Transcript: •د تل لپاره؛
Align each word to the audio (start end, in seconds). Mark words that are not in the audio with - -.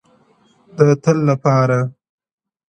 •د 0.77 0.79
تل 1.03 1.17
لپاره؛ 1.29 1.79